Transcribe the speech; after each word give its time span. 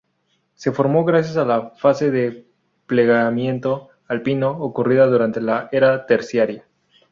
Se 0.55 0.71
formó 0.71 1.05
gracias 1.05 1.37
a 1.37 1.45
la 1.45 1.73
fase 1.77 2.09
de 2.09 2.47
plegamiento 2.87 3.89
alpino, 4.07 4.49
ocurrida 4.49 5.05
durante 5.05 5.41
la 5.41 5.69
Era 5.71 6.07
terciaria. 6.07 6.65